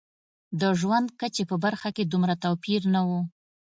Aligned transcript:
د 0.61 0.61
ژوند 0.79 1.07
کچې 1.19 1.43
په 1.51 1.55
برخه 1.63 1.89
کې 1.95 2.03
دومره 2.05 2.35
توپیر 2.43 2.81
نه 2.93 3.01
و. 3.07 3.09